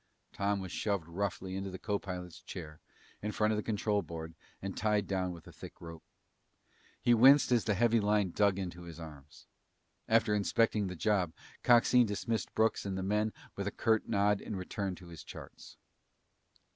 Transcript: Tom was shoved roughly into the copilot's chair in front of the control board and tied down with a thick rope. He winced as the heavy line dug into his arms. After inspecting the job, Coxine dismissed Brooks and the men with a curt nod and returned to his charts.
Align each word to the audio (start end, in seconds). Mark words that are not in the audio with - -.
Tom 0.33 0.59
was 0.61 0.71
shoved 0.71 1.07
roughly 1.07 1.55
into 1.55 1.69
the 1.69 1.77
copilot's 1.77 2.41
chair 2.41 2.79
in 3.21 3.31
front 3.31 3.53
of 3.53 3.57
the 3.57 3.61
control 3.61 4.01
board 4.01 4.33
and 4.59 4.75
tied 4.75 5.05
down 5.05 5.31
with 5.31 5.45
a 5.45 5.51
thick 5.51 5.79
rope. 5.79 6.01
He 6.99 7.13
winced 7.13 7.51
as 7.51 7.65
the 7.65 7.75
heavy 7.75 7.99
line 7.99 8.31
dug 8.31 8.57
into 8.57 8.81
his 8.85 8.99
arms. 8.99 9.45
After 10.07 10.33
inspecting 10.33 10.87
the 10.87 10.95
job, 10.95 11.33
Coxine 11.61 12.07
dismissed 12.07 12.51
Brooks 12.55 12.83
and 12.83 12.97
the 12.97 13.03
men 13.03 13.31
with 13.55 13.67
a 13.67 13.71
curt 13.71 14.09
nod 14.09 14.41
and 14.41 14.57
returned 14.57 14.97
to 14.97 15.09
his 15.09 15.23
charts. 15.23 15.77